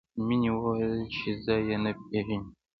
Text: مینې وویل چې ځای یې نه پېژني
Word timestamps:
مینې 0.25 0.49
وویل 0.55 0.95
چې 1.15 1.29
ځای 1.45 1.61
یې 1.69 1.77
نه 1.83 1.91
پېژني 1.99 2.39